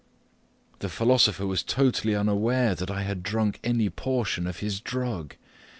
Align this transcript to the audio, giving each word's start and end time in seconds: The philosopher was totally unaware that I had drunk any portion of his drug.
The 0.79 0.89
philosopher 0.89 1.45
was 1.45 1.61
totally 1.61 2.15
unaware 2.15 2.73
that 2.73 2.89
I 2.89 3.03
had 3.03 3.21
drunk 3.21 3.59
any 3.63 3.87
portion 3.91 4.47
of 4.47 4.57
his 4.57 4.79
drug. 4.79 5.35